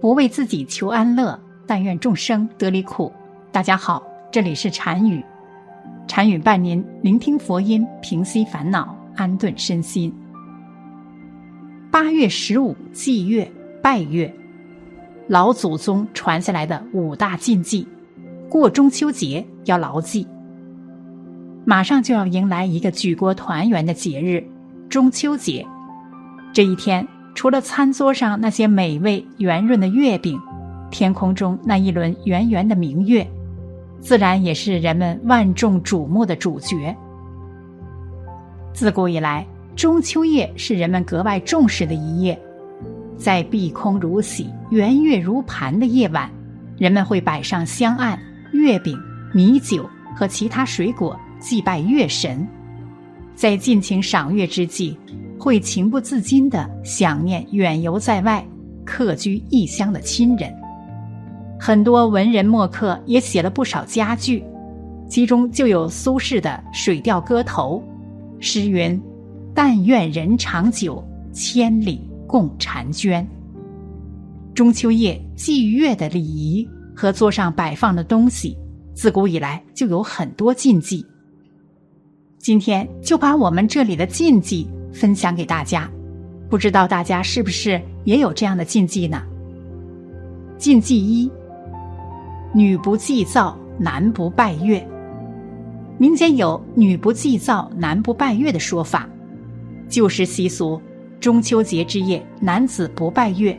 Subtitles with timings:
[0.00, 3.12] 不为自己求安乐，但愿众生得离苦。
[3.52, 5.22] 大家好，这里是禅语，
[6.08, 10.10] 禅语伴您聆听佛音，平息烦恼，安顿身心。
[11.90, 13.50] 八月十五祭月
[13.82, 14.34] 拜月，
[15.28, 17.86] 老祖宗传下来的五大禁忌，
[18.48, 20.26] 过中秋节要牢记。
[21.66, 24.42] 马上就要迎来一个举国团圆的节日——
[24.88, 25.66] 中秋节。
[26.54, 27.06] 这一天。
[27.40, 30.38] 除了餐桌上那些美味圆润的月饼，
[30.90, 33.26] 天空中那一轮圆圆的明月，
[33.98, 36.94] 自然也是人们万众瞩目的主角。
[38.74, 42.38] 自古以来，中秋夜是人们格外重视的一夜，
[43.16, 46.30] 在碧空如洗、圆月如盘的夜晚，
[46.76, 48.20] 人们会摆上香案、
[48.52, 48.94] 月饼、
[49.32, 52.46] 米酒和其他水果祭拜月神，
[53.34, 54.94] 在尽情赏月之际。
[55.40, 58.46] 会情不自禁地想念远游在外、
[58.84, 60.54] 客居异乡的亲人。
[61.58, 64.44] 很多文人墨客也写了不少佳句，
[65.08, 67.82] 其中就有苏轼的《水调歌头》，
[68.44, 69.00] 诗云
[69.54, 73.26] ：“但愿人长久，千里共婵娟。”
[74.54, 78.54] 中秋夜祭月的礼仪和桌上摆放的东西，
[78.92, 81.02] 自古以来就有很多禁忌。
[82.36, 84.68] 今天就把我们这里的禁忌。
[84.92, 85.90] 分享给大家，
[86.48, 89.22] 不知道大家是不是也有这样的禁忌呢？
[90.58, 91.30] 禁忌一：
[92.52, 94.86] 女不祭灶，男不拜月。
[95.96, 99.08] 民间有“女不祭灶，男不拜月”的说法，
[99.88, 100.80] 旧时习俗，
[101.20, 103.58] 中秋节之夜，男子不拜月。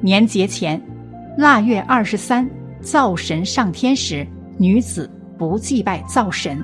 [0.00, 0.80] 年节前，
[1.36, 2.48] 腊月二十三，
[2.80, 6.62] 灶神上天时，女子不祭拜灶神。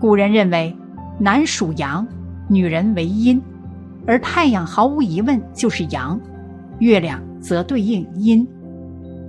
[0.00, 0.76] 古人认为，
[1.18, 2.06] 男属阳。
[2.48, 3.40] 女人为阴，
[4.06, 6.18] 而太阳毫无疑问就是阳，
[6.78, 8.46] 月亮则对应阴。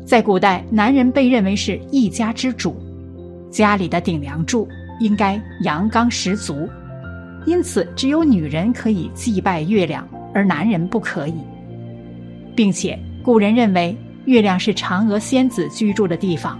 [0.05, 2.75] 在古代，男人被认为是一家之主，
[3.51, 4.67] 家里的顶梁柱
[4.99, 6.67] 应该阳刚十足，
[7.45, 11.35] 因此只有女人可以祭拜月亮，而男人不可以。
[12.55, 16.59] 并且，古人认为月亮是嫦娥仙子居住的地方，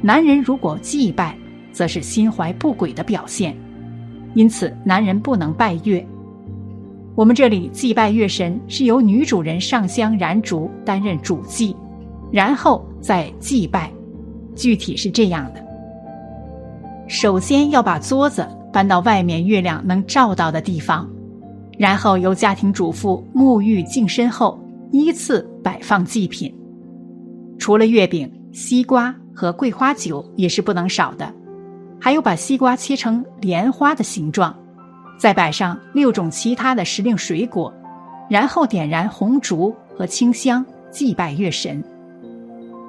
[0.00, 1.36] 男人如果祭拜，
[1.72, 3.54] 则是心怀不轨的表现。
[4.36, 6.06] 因此，男人不能拜月。
[7.14, 11.74] 我们这里祭拜月神是由女主人上香燃烛担任主祭，
[12.30, 13.90] 然后再祭拜。
[14.54, 15.64] 具体是这样的：
[17.08, 21.08] 首先要把桌子搬到外面月亮能照到的地方，
[21.78, 24.58] 然后由家庭主妇沐浴净身后，
[24.92, 26.54] 依次摆放祭品。
[27.58, 31.32] 除了月饼、西瓜和桂花酒也是不能少的。
[32.00, 34.54] 还有把西瓜切成莲花的形状，
[35.18, 37.72] 再摆上六种其他的时令水果，
[38.28, 41.82] 然后点燃红烛和清香祭拜月神，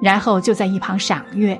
[0.00, 1.58] 然后就在一旁赏月，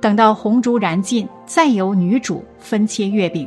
[0.00, 3.46] 等到红烛燃尽，再由女主分切月饼，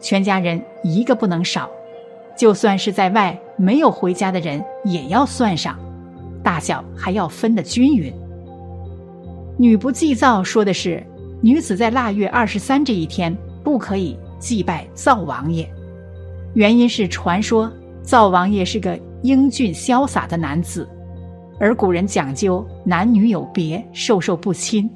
[0.00, 1.68] 全家人一个不能少，
[2.36, 5.76] 就算是在外没有回家的人也要算上，
[6.42, 8.12] 大小还要分得均匀。
[9.58, 11.02] 女不祭灶说的是。
[11.44, 15.68] 女子在腊月二十三这一天不可以祭拜灶王爷，
[16.54, 17.70] 原因是传说
[18.02, 20.88] 灶王爷是个英俊潇洒的男子，
[21.60, 24.88] 而古人讲究男女有别，授受不亲，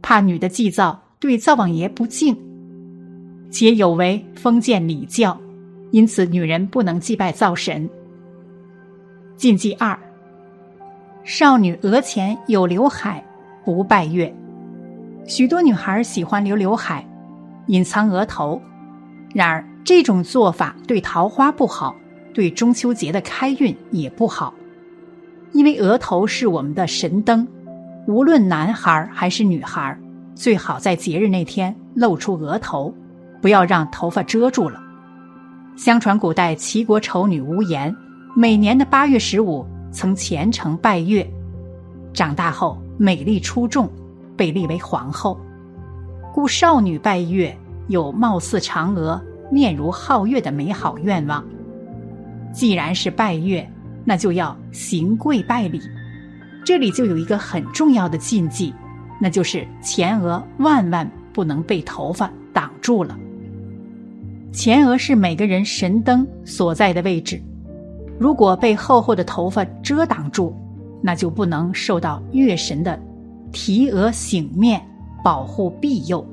[0.00, 2.34] 怕女的祭灶对灶王爷不敬，
[3.50, 5.38] 且有违封建礼教，
[5.90, 7.86] 因此女人不能祭拜灶神。
[9.36, 9.98] 禁忌二：
[11.22, 13.22] 少女额前有刘海，
[13.62, 14.34] 不拜月。
[15.26, 17.06] 许多女孩喜欢留刘海，
[17.68, 18.60] 隐藏额头。
[19.32, 21.94] 然而，这种做法对桃花不好，
[22.34, 24.52] 对中秋节的开运也不好。
[25.52, 27.46] 因为额头是我们的神灯，
[28.06, 29.96] 无论男孩还是女孩，
[30.34, 32.92] 最好在节日那天露出额头，
[33.40, 34.80] 不要让头发遮住了。
[35.76, 37.94] 相传，古代齐国丑女无颜，
[38.34, 41.26] 每年的八月十五曾虔诚拜月，
[42.12, 43.90] 长大后美丽出众。
[44.42, 45.38] 被立为皇后，
[46.34, 47.56] 故少女拜月
[47.86, 49.22] 有貌似嫦娥、
[49.52, 51.44] 面如皓月的美好愿望。
[52.52, 53.70] 既然是拜月，
[54.04, 55.80] 那就要行跪拜礼。
[56.64, 58.74] 这里就有一个很重要的禁忌，
[59.20, 63.16] 那就是前额万万不能被头发挡住了。
[64.50, 67.40] 前额是每个人神灯所在的位置，
[68.18, 70.52] 如果被厚厚的头发遮挡住，
[71.00, 73.00] 那就不能受到月神的。
[73.52, 74.80] 提额醒面，
[75.22, 76.26] 保护庇佑，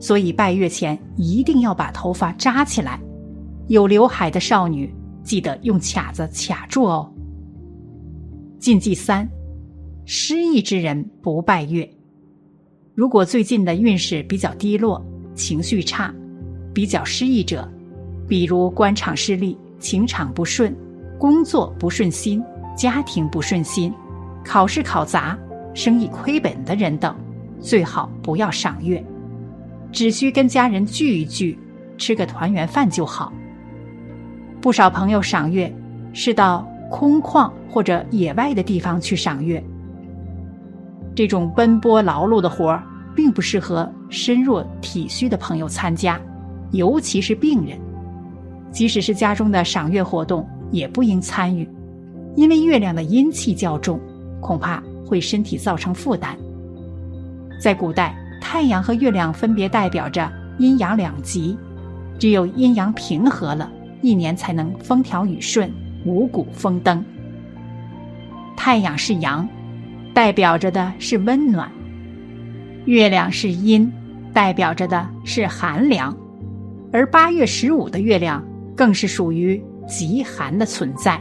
[0.00, 3.00] 所以拜月前一定要把头发扎起来。
[3.68, 4.94] 有刘海的少女，
[5.24, 7.12] 记得用卡子卡住哦。
[8.58, 9.28] 禁忌三：
[10.04, 11.88] 失意之人不拜月。
[12.94, 15.04] 如果最近的运势比较低落，
[15.34, 16.14] 情绪差，
[16.72, 17.68] 比较失意者，
[18.28, 20.74] 比如官场失利、情场不顺、
[21.18, 22.42] 工作不顺心、
[22.76, 23.92] 家庭不顺心、
[24.44, 25.38] 考试考砸、
[25.76, 27.14] 生意亏本的人等，
[27.60, 29.04] 最好不要赏月，
[29.92, 31.58] 只需跟家人聚一聚，
[31.98, 33.30] 吃个团圆饭就好。
[34.58, 35.70] 不少朋友赏月
[36.14, 39.62] 是到空旷或者野外的地方去赏月，
[41.14, 42.82] 这种奔波劳碌的活儿。
[43.16, 46.20] 并不适合身弱体虚的朋友参加，
[46.72, 47.78] 尤其是病人。
[48.70, 51.66] 即使是家中的赏月活动，也不应参与，
[52.34, 53.98] 因为月亮的阴气较重，
[54.38, 56.36] 恐怕会身体造成负担。
[57.60, 61.56] 在古代，太阳和月亮分别代表着阴阳两极，
[62.18, 63.70] 只有阴阳平和了，
[64.02, 65.72] 一年才能风调雨顺、
[66.04, 67.02] 五谷丰登。
[68.56, 69.48] 太阳是阳，
[70.12, 71.70] 代表着的是温暖。
[72.84, 73.90] 月亮是阴，
[74.32, 76.16] 代表着的是寒凉，
[76.92, 78.44] 而八月十五的月亮
[78.76, 81.20] 更是属于极寒的存在。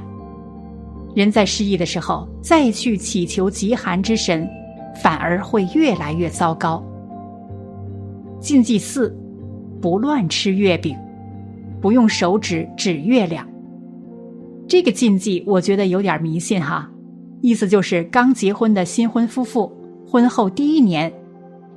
[1.15, 4.47] 人在失意的时候再去祈求极寒之神，
[5.01, 6.83] 反而会越来越糟糕。
[8.39, 9.17] 禁忌四：
[9.81, 10.95] 不乱吃月饼，
[11.81, 13.47] 不用手指指月亮。
[14.67, 16.89] 这个禁忌我觉得有点迷信哈，
[17.41, 19.71] 意思就是刚结婚的新婚夫妇
[20.05, 21.11] 婚后第一年。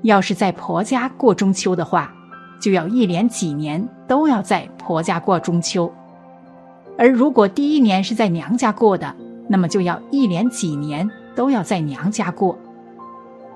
[0.03, 2.15] 要是在婆家过中秋的话，
[2.61, 5.91] 就要一连几年都要在婆家过中秋；
[6.97, 9.13] 而如果第一年是在娘家过的，
[9.49, 12.57] 那么就要一连几年都要在娘家过。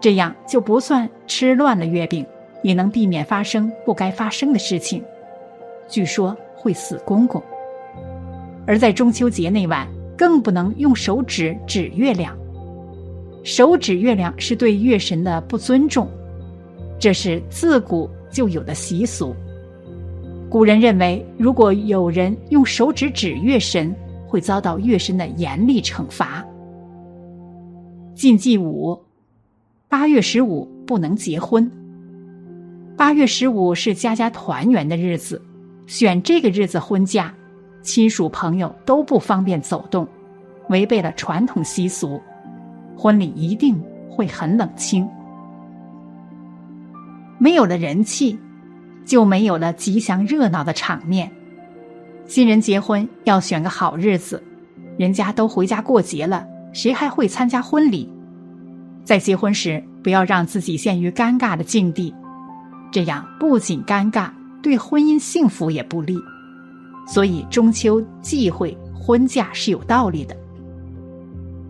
[0.00, 2.26] 这样就不算吃乱了月饼，
[2.62, 5.02] 也能避免发生不该发生的事情。
[5.88, 7.42] 据说会死公公，
[8.66, 9.86] 而在中秋节那晚，
[10.16, 12.36] 更不能用手指指月亮，
[13.44, 16.08] 手指月亮是对月神的不尊重。
[16.98, 19.34] 这是自古就有的习俗。
[20.48, 23.94] 古人认为，如果有人用手指指月神，
[24.32, 26.42] 会遭到月神的严厉惩罚。
[28.14, 28.98] 禁忌五：
[29.90, 31.70] 八月十五不能结婚。
[32.96, 35.42] 八月十五是家家团圆的日子，
[35.86, 37.34] 选这个日子婚嫁，
[37.82, 40.08] 亲属朋友都不方便走动，
[40.70, 42.18] 违背了传统习俗，
[42.96, 45.06] 婚礼一定会很冷清。
[47.36, 48.38] 没有了人气，
[49.04, 51.30] 就没有了吉祥热闹的场面。
[52.26, 54.42] 新人结婚要选个好日子，
[54.96, 58.08] 人家都回家过节了，谁还会参加婚礼？
[59.04, 62.14] 在结婚时，不要让自己陷于尴尬的境地，
[62.90, 64.30] 这样不仅尴尬，
[64.62, 66.16] 对婚姻幸福也不利。
[67.06, 70.36] 所以中秋忌讳婚嫁是有道理的。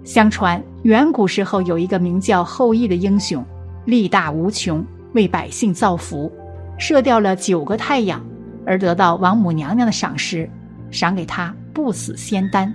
[0.05, 3.45] 相传远古时候有一个名叫后羿的英雄，
[3.85, 4.85] 力大无穷。
[5.15, 6.33] 为百姓造福，
[6.79, 8.25] 射掉了九个太阳，
[8.67, 10.49] 而得到王母娘娘的赏识，
[10.91, 12.73] 赏给他不死仙丹。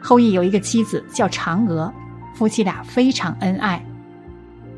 [0.00, 1.92] 后羿有一个妻子叫嫦娥，
[2.34, 3.84] 夫妻俩非常恩爱。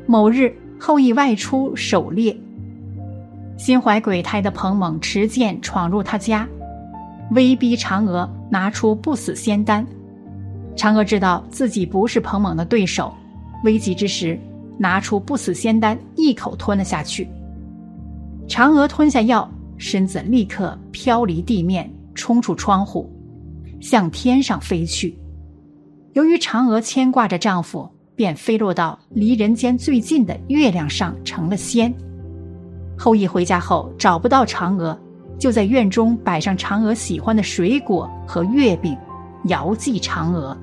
[0.05, 2.37] 某日，后羿外出狩猎，
[3.57, 6.47] 心怀鬼胎的彭猛持剑闯入他家，
[7.31, 9.85] 威逼嫦娥拿出不死仙丹。
[10.75, 13.13] 嫦娥知道自己不是彭猛的对手，
[13.63, 14.39] 危急之时。
[14.75, 17.29] 拿出不死仙丹，一口吞了下去。
[18.47, 19.47] 嫦娥吞下药，
[19.83, 23.11] 身子立刻飘离地面，冲出窗户，
[23.81, 25.13] 向天上飞去。
[26.13, 31.93] 由于嫦娥牵挂着丈夫，便飞落到离人间最近的月亮上，成了仙。
[32.97, 34.97] 后羿回家后找不到嫦娥，
[35.37, 38.97] 就在院中摆上嫦娥喜欢的水果和月饼，
[39.47, 40.57] 遥祭嫦娥。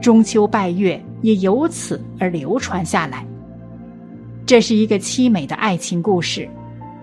[0.00, 0.98] 中秋拜月。
[1.20, 3.24] 也由此而流传下来。
[4.44, 6.50] 这是一个凄美的爱情故事，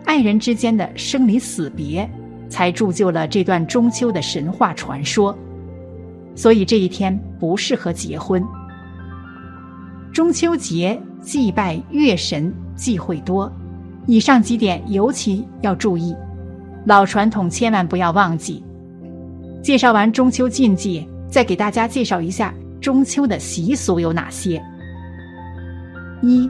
[0.10, 2.10] 爱人之间的生离死别，
[2.50, 5.38] 才铸就了这段中秋的神话传说。
[6.34, 8.44] 所以这一天不适合结婚。
[10.12, 13.54] 中秋节祭拜月神忌讳多，
[14.08, 16.16] 以上几点尤其要注意，
[16.88, 18.64] 老传统千万不要忘记。
[19.62, 22.52] 介绍完中秋禁忌，再给大家介绍一下。
[22.82, 24.60] 中秋的习俗有哪些？
[26.24, 26.50] 一、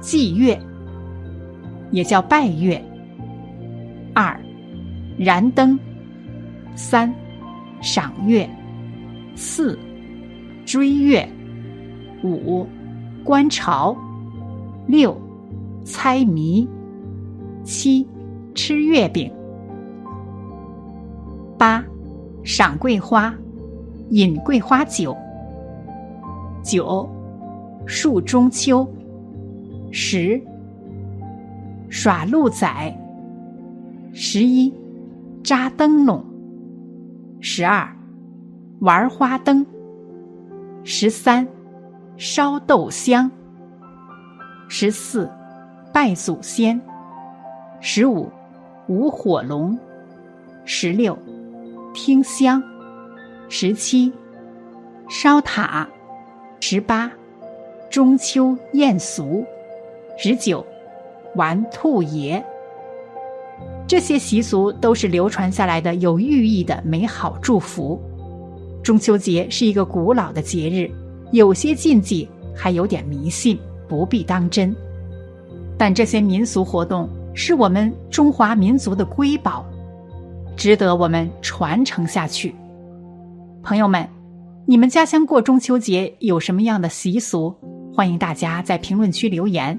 [0.00, 0.58] 祭月，
[1.92, 2.80] 也叫拜月；
[4.12, 4.36] 二、
[5.16, 5.78] 燃灯；
[6.74, 7.14] 三、
[7.80, 8.48] 赏月；
[9.36, 9.78] 四、
[10.66, 11.24] 追月；
[12.24, 12.66] 五、
[13.22, 13.96] 观潮；
[14.88, 15.16] 六、
[15.84, 16.66] 猜谜；
[17.62, 18.04] 七、
[18.54, 19.30] 吃月饼；
[21.56, 21.84] 八、
[22.42, 23.32] 赏桂花。
[24.10, 25.16] 饮桂花酒，
[26.62, 27.08] 九，
[27.86, 28.86] 树中秋；
[29.90, 30.38] 十，
[31.92, 32.66] 耍鹿仔；
[34.14, 34.72] 十一，
[35.44, 36.24] 扎灯笼；
[37.38, 37.86] 十二，
[38.80, 39.62] 玩花灯；
[40.84, 41.46] 十三，
[42.16, 43.30] 烧豆香；
[44.68, 45.30] 十四，
[45.92, 46.80] 拜祖先；
[47.82, 48.32] 十五，
[48.88, 49.76] 舞火龙；
[50.64, 51.16] 十六，
[51.92, 52.58] 听香；
[53.50, 54.10] 十七，
[55.10, 55.86] 烧塔；
[56.58, 57.12] 十八，
[57.90, 59.44] 中秋宴俗；
[60.16, 60.64] 十九，
[61.34, 62.44] 玩兔爷。
[63.86, 68.00] 这些习俗都是流传下来的有寓意的美好祝福。
[68.82, 70.90] 中秋节是一个古老的节日，
[71.30, 73.58] 有些禁忌还有点迷信，
[73.88, 74.74] 不必当真。
[75.76, 79.64] 但这些民俗活动是我们中华民族的瑰宝，
[80.56, 82.54] 值得我们传承下去。
[83.62, 84.08] 朋友们，
[84.66, 87.54] 你们家乡过中秋节有什么样的习俗？
[87.94, 89.78] 欢迎大家在评论区留言，